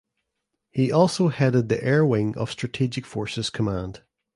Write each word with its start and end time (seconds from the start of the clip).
He 0.71 0.91
also 0.91 1.27
headed 1.27 1.69
the 1.69 1.79
Air 1.83 2.03
Wing 2.03 2.35
of 2.35 2.49
Strategic 2.49 3.05
Forces 3.05 3.51
Command. 3.51 4.01